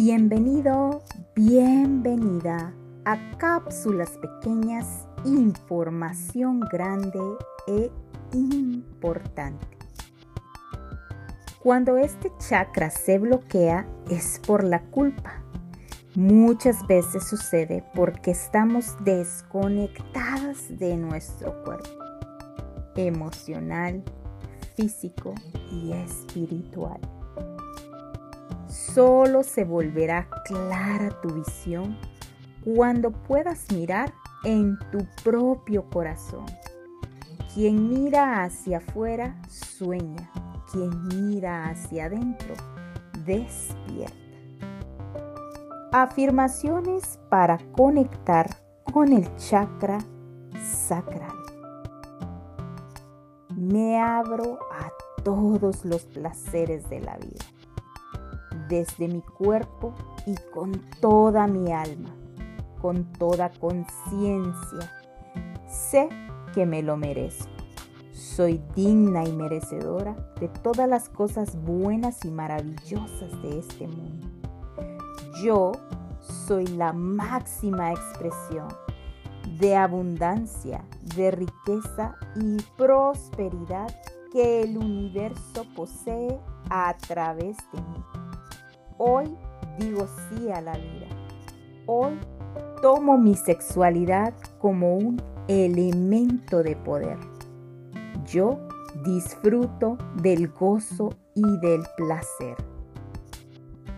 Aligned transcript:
Bienvenido, 0.00 1.02
bienvenida 1.34 2.72
a 3.04 3.36
cápsulas 3.36 4.10
pequeñas, 4.18 5.08
información 5.24 6.60
grande 6.60 7.18
e 7.66 7.90
importante. 8.32 9.66
Cuando 11.58 11.96
este 11.96 12.30
chakra 12.38 12.90
se 12.90 13.18
bloquea 13.18 13.88
es 14.08 14.40
por 14.46 14.62
la 14.62 14.82
culpa. 14.82 15.42
Muchas 16.14 16.86
veces 16.86 17.28
sucede 17.28 17.82
porque 17.92 18.30
estamos 18.30 18.94
desconectadas 19.00 20.78
de 20.78 20.96
nuestro 20.96 21.64
cuerpo 21.64 22.04
emocional, 22.94 24.04
físico 24.76 25.34
y 25.72 25.90
espiritual. 25.90 27.00
Solo 28.78 29.42
se 29.42 29.64
volverá 29.64 30.28
clara 30.44 31.10
tu 31.20 31.30
visión 31.30 31.98
cuando 32.64 33.10
puedas 33.10 33.66
mirar 33.72 34.14
en 34.44 34.78
tu 34.92 35.04
propio 35.24 35.90
corazón. 35.90 36.46
Quien 37.52 37.88
mira 37.88 38.44
hacia 38.44 38.78
afuera 38.78 39.36
sueña, 39.48 40.30
quien 40.70 41.08
mira 41.08 41.70
hacia 41.70 42.04
adentro 42.04 42.54
despierta. 43.26 44.14
Afirmaciones 45.92 47.18
para 47.28 47.58
conectar 47.72 48.48
con 48.92 49.12
el 49.12 49.34
chakra 49.36 49.98
sacral. 50.62 51.36
Me 53.56 54.00
abro 54.00 54.60
a 54.72 54.92
todos 55.24 55.84
los 55.84 56.04
placeres 56.04 56.88
de 56.88 57.00
la 57.00 57.16
vida 57.16 57.44
desde 58.68 59.08
mi 59.08 59.22
cuerpo 59.22 59.94
y 60.26 60.34
con 60.52 60.72
toda 61.00 61.46
mi 61.46 61.72
alma, 61.72 62.14
con 62.80 63.04
toda 63.12 63.50
conciencia. 63.50 64.92
Sé 65.66 66.08
que 66.54 66.66
me 66.66 66.82
lo 66.82 66.96
merezco. 66.96 67.50
Soy 68.12 68.60
digna 68.74 69.24
y 69.24 69.32
merecedora 69.32 70.14
de 70.40 70.48
todas 70.48 70.88
las 70.88 71.08
cosas 71.08 71.56
buenas 71.62 72.24
y 72.24 72.30
maravillosas 72.30 73.42
de 73.42 73.58
este 73.58 73.86
mundo. 73.88 74.28
Yo 75.42 75.72
soy 76.20 76.66
la 76.66 76.92
máxima 76.92 77.92
expresión 77.92 78.68
de 79.58 79.76
abundancia, 79.76 80.84
de 81.16 81.30
riqueza 81.30 82.14
y 82.36 82.58
prosperidad 82.76 83.88
que 84.32 84.62
el 84.62 84.76
universo 84.76 85.64
posee 85.74 86.38
a 86.70 86.94
través 86.96 87.56
de 87.72 87.80
mí. 87.80 88.17
Hoy 89.00 89.32
digo 89.78 90.08
sí 90.28 90.50
a 90.50 90.60
la 90.60 90.72
vida. 90.72 91.06
Hoy 91.86 92.18
tomo 92.82 93.16
mi 93.16 93.36
sexualidad 93.36 94.34
como 94.58 94.96
un 94.96 95.22
elemento 95.46 96.64
de 96.64 96.74
poder. 96.74 97.16
Yo 98.26 98.58
disfruto 99.04 99.96
del 100.20 100.48
gozo 100.48 101.10
y 101.36 101.42
del 101.58 101.82
placer. 101.96 102.56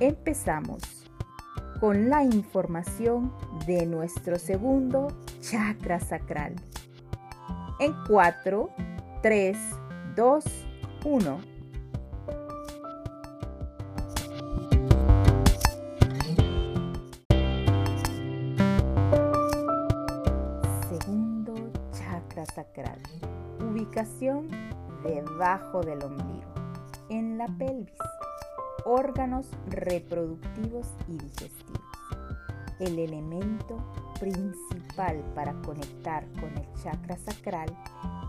Empezamos 0.01 0.83
con 1.81 2.11
la 2.11 2.23
información 2.23 3.33
de 3.67 3.87
nuestro 3.87 4.39
segundo 4.39 5.09
chakra 5.41 5.99
sacral. 5.99 6.57
En 7.81 7.95
4, 8.07 8.69
3, 9.23 9.59
2, 10.15 10.45
1. 11.07 11.50
Ubicación 23.61 24.49
debajo 25.03 25.81
del 25.81 26.03
ombligo, 26.05 26.55
en 27.09 27.37
la 27.37 27.47
pelvis. 27.59 27.99
Órganos 28.85 29.47
reproductivos 29.69 30.87
y 31.09 31.19
digestivos. 31.19 31.81
El 32.79 32.99
elemento 32.99 33.77
principal 34.19 35.23
para 35.35 35.53
conectar 35.63 36.25
con 36.41 36.57
el 36.57 36.73
chakra 36.83 37.19
sacral 37.19 37.69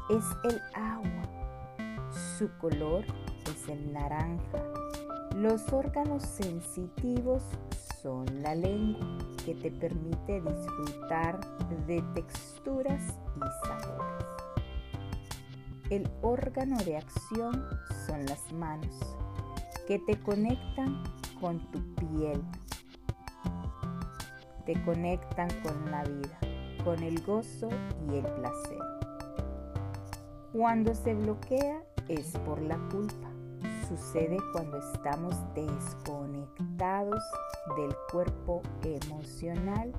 es 0.09 0.25
el 0.43 0.59
agua. 0.73 2.09
Su 2.37 2.49
color 2.57 3.05
es 3.45 3.69
el 3.69 3.93
naranja. 3.93 4.63
Los 5.35 5.71
órganos 5.71 6.23
sensitivos 6.23 7.43
son 8.01 8.25
la 8.41 8.55
lengua, 8.55 9.07
que 9.45 9.53
te 9.55 9.71
permite 9.71 10.41
disfrutar 10.41 11.39
de 11.87 12.01
texturas 12.13 13.01
y 13.35 13.67
sabores. 13.67 14.30
El 15.91 16.09
órgano 16.23 16.77
de 16.77 16.97
acción 16.97 17.63
son 18.07 18.25
las 18.25 18.51
manos, 18.51 18.95
que 19.87 19.99
te 19.99 20.19
conectan 20.19 21.03
con 21.39 21.59
tu 21.71 21.79
piel, 21.93 22.41
te 24.65 24.81
conectan 24.83 25.49
con 25.61 25.91
la 25.91 26.03
vida, 26.03 26.39
con 26.83 27.03
el 27.03 27.21
gozo 27.21 27.69
y 28.09 28.15
el 28.15 28.25
placer. 28.25 28.79
Cuando 30.51 30.95
se 30.95 31.13
bloquea 31.13 31.83
es 32.07 32.31
por 32.45 32.59
la 32.63 32.79
culpa 32.89 33.31
sucede 33.91 34.37
cuando 34.53 34.77
estamos 34.77 35.35
desconectados 35.53 37.21
del 37.75 37.93
cuerpo 38.09 38.61
emocional 38.83 39.91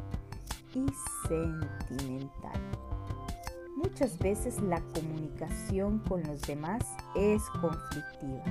y 0.75 0.87
sentimental. 1.29 2.61
Muchas 3.93 4.19
veces 4.19 4.59
la 4.63 4.81
comunicación 4.95 5.99
con 6.09 6.23
los 6.23 6.41
demás 6.41 6.83
es 7.15 7.43
conflictiva. 7.61 8.43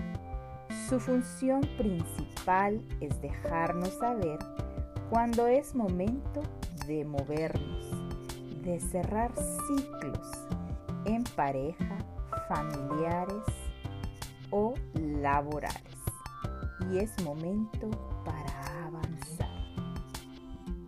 Su 0.88 1.00
función 1.00 1.62
principal 1.80 2.80
es 3.00 3.20
dejarnos 3.24 3.90
saber 3.98 4.38
cuando 5.10 5.48
es 5.48 5.74
momento 5.74 6.44
de 6.86 7.04
movernos, 7.06 7.90
de 8.64 8.80
cerrar 8.80 9.32
ciclos 9.36 10.30
en 11.06 11.24
pareja, 11.24 11.98
familiares, 12.48 13.44
o 14.52 14.76
laborales. 14.94 15.98
Y 16.92 17.00
es 17.00 17.20
momento 17.24 17.90
para 18.24 18.86
avanzar. 18.86 19.50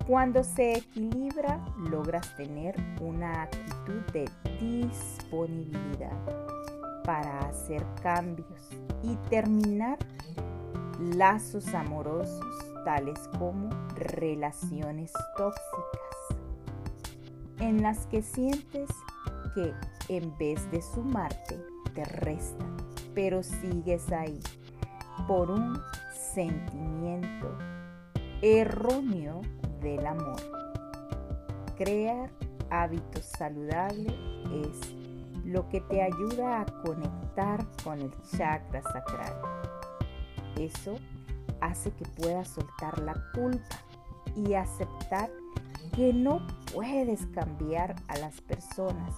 Cuando 0.06 0.44
se 0.44 0.74
equilibra, 0.74 1.66
logras 1.90 2.36
tener 2.36 2.76
una 3.02 3.44
actitud 3.44 4.02
de 4.12 4.30
disponibilidad 4.82 6.18
para 7.04 7.40
hacer 7.40 7.86
cambios 8.02 8.70
y 9.02 9.16
terminar 9.30 9.98
lazos 11.00 11.74
amorosos 11.74 12.74
tales 12.86 13.20
como 13.38 13.70
relaciones 13.96 15.12
tóxicas, 15.38 16.40
en 17.60 17.82
las 17.82 18.06
que 18.08 18.22
sientes 18.22 18.90
que 19.54 19.74
en 20.10 20.38
vez 20.38 20.70
de 20.72 20.82
sumarte, 20.82 21.60
te 21.94 22.04
restan 22.06 22.74
pero 23.14 23.44
sigues 23.44 24.12
ahí 24.12 24.40
por 25.28 25.52
un 25.52 25.80
sentimiento 26.34 27.58
erróneo 28.42 29.42
del 29.82 30.06
amor. 30.06 30.42
Crear 31.78 32.30
hábitos 32.70 33.26
saludables 33.38 34.14
es 34.52 34.94
lo 35.46 35.68
que 35.70 35.82
te 35.82 36.02
ayuda 36.02 36.62
a 36.62 36.66
conectar 36.84 37.66
con 37.84 38.02
el 38.02 38.12
chakra 38.38 38.82
sacral. 38.82 39.34
Eso 40.58 40.96
hace 41.62 41.92
que 41.92 42.06
puedas 42.06 42.50
soltar 42.50 43.00
la 43.00 43.16
culpa 43.34 43.78
y 44.36 44.54
aceptar 44.54 45.30
que 45.96 46.14
no 46.14 46.46
puedes 46.74 47.26
cambiar 47.28 47.96
a 48.08 48.18
las 48.18 48.42
personas 48.42 49.14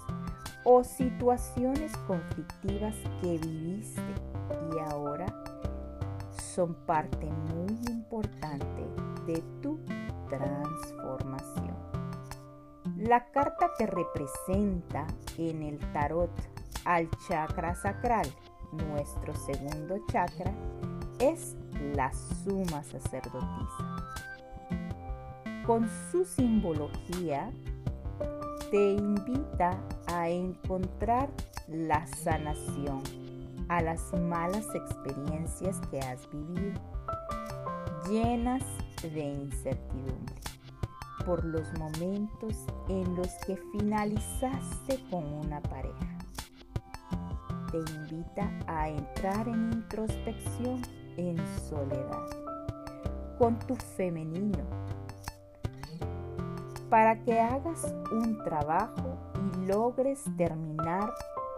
o 0.63 0.83
situaciones 0.83 1.95
conflictivas 2.07 2.95
que 3.21 3.37
viviste 3.37 4.01
y 4.73 4.79
ahora 4.91 5.27
son 6.37 6.73
parte 6.85 7.27
muy 7.53 7.77
importante 7.91 8.83
de 9.25 9.41
tu 9.61 9.79
transformación. 10.27 11.64
La 13.07 13.23
carta 13.25 13.69
que 13.77 13.85
representa 13.85 15.05
en 15.37 15.61
el 15.61 15.77
tarot 15.93 16.31
al 16.85 17.07
chakra 17.27 17.75
sacral, 17.75 18.27
nuestro 18.71 19.35
segundo 19.35 19.99
chakra, 20.11 20.51
es 21.19 21.55
la 21.93 22.11
suma 22.11 22.81
sacerdotisa. 22.81 23.95
Con 25.67 25.87
su 26.09 26.25
simbología, 26.25 27.51
te 28.71 28.93
invita 28.93 29.79
a 30.07 30.27
encontrar 30.27 31.29
la 31.67 32.07
sanación 32.07 33.03
a 33.67 33.83
las 33.83 34.01
malas 34.13 34.65
experiencias 34.73 35.79
que 35.91 35.99
has 35.99 36.27
vivido. 36.31 36.81
Llenas 38.09 38.63
de 39.03 39.25
incertidumbre 39.25 40.54
por 41.25 41.43
los 41.43 41.67
momentos 41.79 42.65
en 42.87 43.15
los 43.15 43.29
que 43.45 43.57
finalizaste 43.71 45.03
con 45.09 45.25
una 45.25 45.61
pareja. 45.61 46.17
Te 47.71 47.77
invita 47.77 48.51
a 48.67 48.89
entrar 48.89 49.47
en 49.47 49.73
introspección 49.73 50.81
en 51.17 51.37
soledad 51.67 52.25
con 53.39 53.57
tu 53.59 53.75
femenino 53.75 54.63
para 56.89 57.21
que 57.23 57.39
hagas 57.39 57.93
un 58.11 58.37
trabajo 58.43 59.17
y 59.35 59.65
logres 59.65 60.23
terminar 60.37 61.11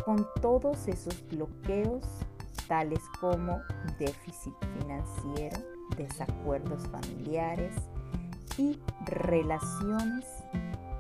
con 0.06 0.26
todos 0.42 0.88
esos 0.88 1.28
bloqueos 1.28 2.04
tales 2.68 3.02
como 3.20 3.62
déficit 4.00 4.54
financiero, 4.80 5.58
desacuerdos 5.98 6.88
familiares 6.88 7.74
y 8.58 8.80
relaciones 9.06 10.26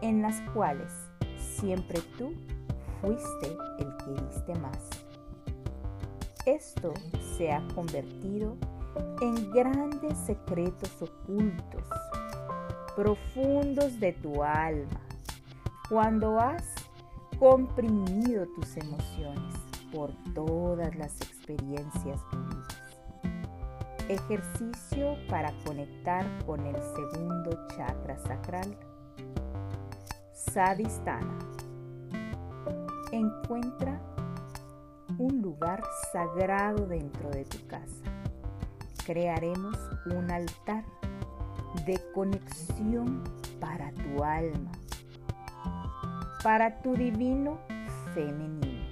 en 0.01 0.21
las 0.21 0.41
cuales 0.53 0.91
siempre 1.37 1.99
tú 2.17 2.33
fuiste 3.01 3.57
el 3.79 3.97
que 3.97 4.23
diste 4.23 4.55
más. 4.55 4.89
Esto 6.45 6.93
se 7.37 7.51
ha 7.51 7.61
convertido 7.75 8.55
en 9.21 9.51
grandes 9.51 10.17
secretos 10.19 10.91
ocultos, 11.01 11.83
profundos 12.95 13.99
de 13.99 14.13
tu 14.13 14.43
alma, 14.43 15.01
cuando 15.89 16.39
has 16.39 16.63
comprimido 17.39 18.45
tus 18.55 18.77
emociones 18.77 19.55
por 19.91 20.11
todas 20.33 20.95
las 20.95 21.19
experiencias 21.21 22.19
vividas. 22.31 22.86
Ejercicio 24.09 25.17
para 25.27 25.51
conectar 25.65 26.25
con 26.45 26.65
el 26.65 26.77
segundo 26.95 27.67
chakra 27.75 28.17
sacral. 28.17 28.77
Sadistana. 30.31 31.37
Encuentra 33.11 33.99
un 35.17 35.41
lugar 35.41 35.83
sagrado 36.13 36.87
dentro 36.87 37.29
de 37.31 37.43
tu 37.43 37.67
casa. 37.67 38.05
Crearemos 39.05 39.77
un 40.05 40.31
altar 40.31 40.85
de 41.85 41.99
conexión 42.13 43.25
para 43.59 43.91
tu 43.91 44.23
alma, 44.23 44.71
para 46.43 46.81
tu 46.81 46.93
divino 46.93 47.59
femenino. 48.13 48.87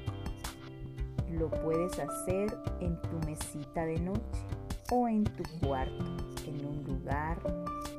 Lo 1.30 1.50
puedes 1.50 1.98
hacer 2.00 2.58
en 2.82 3.00
tu 3.02 3.18
mesita 3.26 3.86
de 3.86 4.00
noche 4.02 4.45
o 4.92 5.08
en 5.08 5.24
tu 5.24 5.44
cuarto, 5.66 6.06
en 6.48 6.66
un 6.66 6.84
lugar 6.84 7.38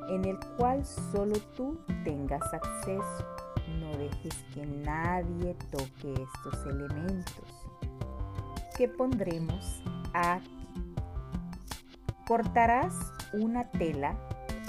en 0.08 0.24
el 0.24 0.38
cual 0.56 0.84
solo 0.84 1.34
tú 1.56 1.78
tengas 2.04 2.42
acceso. 2.52 3.24
No 3.80 3.90
dejes 3.96 4.34
que 4.54 4.66
nadie 4.66 5.56
toque 5.70 6.12
estos 6.12 6.66
elementos 6.66 7.66
que 8.76 8.88
pondremos 8.88 9.82
aquí. 10.12 10.68
Cortarás 12.26 12.94
una 13.32 13.70
tela 13.70 14.16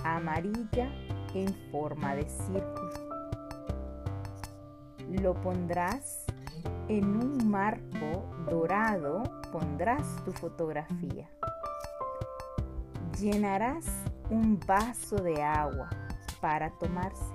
amarilla 0.04 0.90
en 1.34 1.54
forma 1.72 2.16
de 2.16 2.30
círculo. 2.30 3.08
Lo 5.22 5.34
pondrás 5.42 6.26
en 6.88 7.06
un 7.06 7.50
marco 7.50 8.30
dorado, 8.50 9.24
pondrás 9.52 10.24
tu 10.24 10.32
fotografía. 10.32 11.30
Llenarás 13.20 13.88
un 14.30 14.60
vaso 14.68 15.16
de 15.16 15.42
agua 15.42 15.90
para 16.40 16.70
tomarse. 16.78 17.34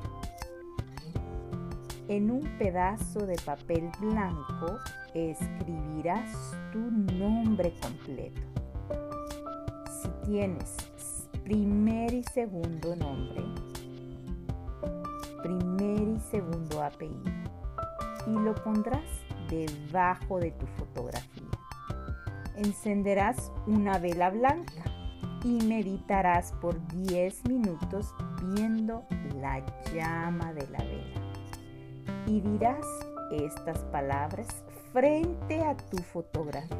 En 2.06 2.30
un 2.30 2.42
pedazo 2.56 3.26
de 3.26 3.34
papel 3.44 3.90
blanco 3.98 4.78
escribirás 5.12 6.30
tu 6.70 6.78
nombre 6.78 7.74
completo. 7.82 8.40
Si 9.90 10.08
tienes 10.24 10.76
primer 11.42 12.14
y 12.14 12.22
segundo 12.32 12.94
nombre, 12.94 13.42
primer 15.42 16.16
y 16.16 16.20
segundo 16.30 16.80
apellido, 16.80 17.50
y 18.28 18.30
lo 18.30 18.54
pondrás 18.54 19.02
debajo 19.48 20.38
de 20.38 20.52
tu 20.52 20.66
fotografía. 20.66 21.42
Encenderás 22.54 23.50
una 23.66 23.98
vela 23.98 24.30
blanca 24.30 24.91
y 25.44 25.58
meditarás 25.66 26.52
por 26.60 26.76
10 26.88 27.48
minutos 27.48 28.14
viendo 28.54 29.04
la 29.40 29.64
llama 29.92 30.52
de 30.52 30.68
la 30.68 30.78
vela. 30.78 31.20
Y 32.26 32.40
dirás 32.40 32.86
estas 33.32 33.78
palabras 33.86 34.48
frente 34.92 35.60
a 35.62 35.76
tu 35.76 35.98
fotografía. 35.98 36.76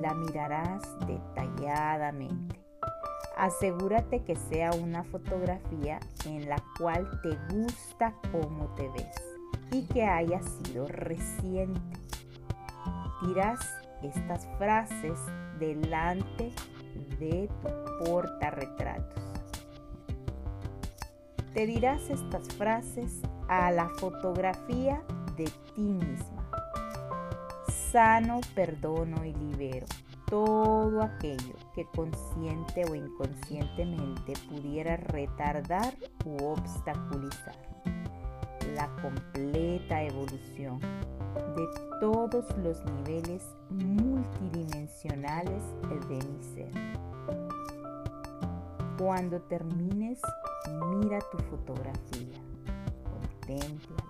La 0.00 0.14
mirarás 0.14 0.82
detalladamente. 1.06 2.60
Asegúrate 3.36 4.24
que 4.24 4.34
sea 4.34 4.70
una 4.72 5.04
fotografía 5.04 6.00
en 6.24 6.48
la 6.48 6.56
cual 6.78 7.08
te 7.22 7.36
gusta 7.54 8.14
cómo 8.32 8.74
te 8.74 8.88
ves 8.88 9.36
y 9.72 9.82
que 9.86 10.04
haya 10.04 10.40
sido 10.42 10.86
reciente. 10.88 11.80
Dirás 13.26 13.60
estas 14.02 14.46
frases 14.58 15.18
delante 15.58 16.52
de 17.18 17.48
tu 17.62 18.04
portarretratos. 18.04 19.22
Te 21.52 21.66
dirás 21.66 22.10
estas 22.10 22.48
frases 22.54 23.22
a 23.48 23.70
la 23.70 23.88
fotografía 23.98 25.02
de 25.36 25.50
ti 25.74 25.82
misma. 25.82 26.50
Sano, 27.90 28.40
perdono 28.54 29.24
y 29.24 29.32
libero 29.32 29.86
todo 30.26 31.02
aquello 31.02 31.54
que 31.74 31.84
consciente 31.94 32.84
o 32.90 32.94
inconscientemente 32.94 34.32
pudiera 34.50 34.96
retardar 34.96 35.94
u 36.24 36.36
obstaculizar 36.44 37.56
la 38.74 38.88
completa 39.00 40.02
evolución 40.02 40.80
de 41.56 41.68
todos 42.00 42.44
los 42.58 42.84
niveles 42.84 43.54
multidimensionales 43.70 45.62
de 46.08 46.16
mi 46.16 46.42
ser. 46.42 46.70
Cuando 48.98 49.40
termines, 49.42 50.20
mira 50.96 51.18
tu 51.30 51.38
fotografía, 51.38 52.40
contémplala. 53.04 54.04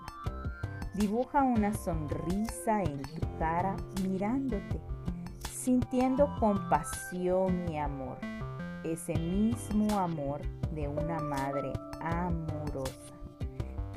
Dibuja 0.93 1.43
una 1.43 1.73
sonrisa 1.73 2.81
en 2.81 3.01
tu 3.01 3.37
cara 3.37 3.75
mirándote, 4.01 4.81
sintiendo 5.51 6.33
compasión 6.39 7.69
y 7.69 7.77
amor, 7.77 8.17
ese 8.83 9.13
mismo 9.15 9.99
amor 9.99 10.41
de 10.73 10.87
una 10.87 11.19
madre 11.19 11.73
amorosa. 12.01 13.13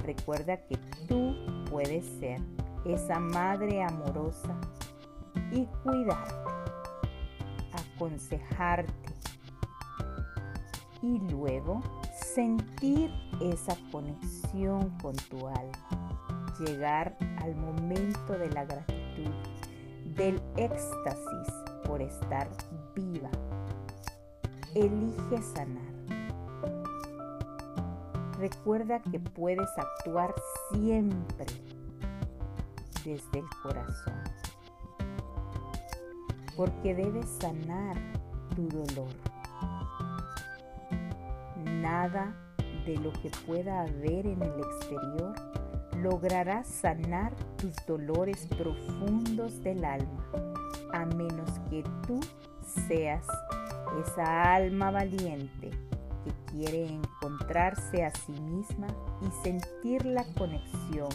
Recuerda 0.05 0.57
que 0.67 0.77
tú 1.07 1.35
puedes 1.71 2.05
ser 2.19 2.41
esa 2.85 3.19
madre 3.21 3.83
amorosa 3.83 4.57
y 5.53 5.67
cuidarte, 5.83 6.35
aconsejarte 7.95 9.15
y 11.03 11.19
luego 11.31 11.81
sentir 12.13 13.11
esa 13.41 13.77
conexión 13.91 14.91
con 15.03 15.15
tu 15.17 15.47
alma, 15.49 16.55
llegar 16.59 17.17
al 17.43 17.55
momento 17.57 18.39
de 18.39 18.51
la 18.51 18.65
gratitud, 18.65 19.33
del 20.15 20.41
éxtasis 20.57 21.55
por 21.85 22.03
estar 22.03 22.49
viva. 22.95 23.31
Elige 24.75 25.43
sanar. 25.43 25.91
Recuerda 28.39 29.01
que 29.01 29.19
puedes 29.19 29.69
actuar 29.77 30.35
siempre 30.73 31.47
desde 33.05 33.39
el 33.39 33.49
corazón, 33.63 34.23
porque 36.57 36.95
debes 36.95 37.27
sanar 37.41 37.97
tu 38.55 38.69
dolor. 38.69 39.15
Nada 41.65 42.35
de 42.85 42.97
lo 42.97 43.13
que 43.13 43.31
pueda 43.47 43.83
haber 43.83 44.27
en 44.27 44.43
el 44.43 44.61
exterior 44.61 45.35
logrará 45.97 46.65
sanar 46.65 47.35
tus 47.57 47.75
dolores 47.87 48.47
profundos 48.57 49.63
del 49.63 49.85
alma, 49.85 50.25
a 50.93 51.05
menos 51.05 51.51
que 51.69 51.83
tú 52.07 52.21
seas 52.89 53.27
esa 54.05 54.55
alma 54.55 54.91
valiente 54.91 55.71
que 56.25 56.53
quiere 56.53 56.87
encontrarse 56.87 58.05
a 58.05 58.11
sí 58.11 58.33
misma 58.33 58.87
y 59.23 59.45
sentir 59.45 60.05
la 60.07 60.25
conexión 60.35 61.09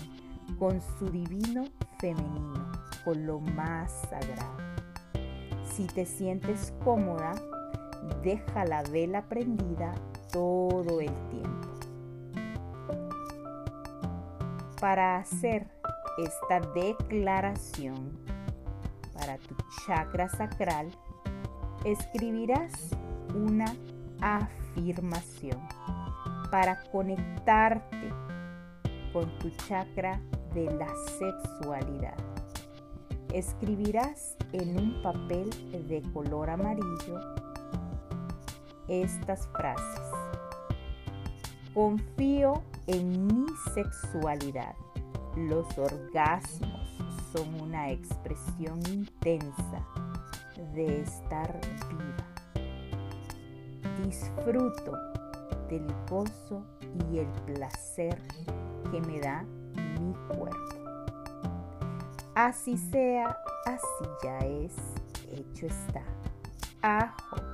con 0.59 0.81
su 0.81 1.09
divino 1.09 1.65
femenino, 1.99 2.71
con 3.03 3.25
lo 3.25 3.39
más 3.39 3.91
sagrado. 4.09 4.57
Si 5.63 5.85
te 5.87 6.05
sientes 6.05 6.73
cómoda, 6.83 7.33
deja 8.23 8.65
la 8.65 8.83
vela 8.83 9.23
prendida 9.27 9.93
todo 10.31 11.01
el 11.01 11.13
tiempo. 11.29 11.69
Para 14.79 15.17
hacer 15.17 15.67
esta 16.17 16.61
declaración 16.73 18.17
para 19.13 19.37
tu 19.37 19.55
chakra 19.85 20.29
sacral, 20.29 20.89
escribirás 21.83 22.91
una 23.33 23.75
afirmación 24.21 25.59
para 26.51 26.81
conectarte 26.91 28.13
con 29.11 29.29
tu 29.39 29.49
chakra 29.67 30.19
de 30.55 30.73
la 30.73 30.87
sexualidad. 31.19 32.15
Escribirás 33.33 34.37
en 34.53 34.79
un 34.79 35.01
papel 35.03 35.49
de 35.89 36.01
color 36.13 36.49
amarillo 36.49 37.19
estas 38.87 39.47
frases. 39.49 40.01
Confío 41.73 42.63
en 42.87 43.27
mi 43.27 43.45
sexualidad. 43.73 44.75
Los 45.35 45.77
orgasmos 45.77 46.97
son 47.33 47.61
una 47.61 47.91
expresión 47.91 48.79
intensa 48.87 49.85
de 50.73 51.01
estar 51.01 51.59
viva. 51.89 52.25
Disfruto 54.05 54.93
del 55.67 55.85
gozo 56.09 56.63
y 57.11 57.17
el 57.17 57.27
placer 57.45 58.21
que 58.89 59.01
me 59.01 59.19
da 59.19 59.45
cuerpo. 60.27 60.75
Así 62.35 62.77
sea, 62.77 63.37
así 63.65 64.09
ya 64.23 64.37
es, 64.39 64.73
hecho 65.31 65.67
está. 65.67 66.03
Ajo 66.81 67.44